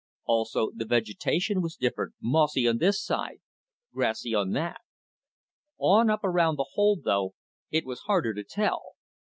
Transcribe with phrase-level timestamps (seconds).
[0.25, 3.39] Also, the vegetation was different, mossy on this side,
[3.93, 4.81] grassy on that.
[5.77, 7.35] On up around the hole, though,
[7.69, 8.93] it was harder to tell.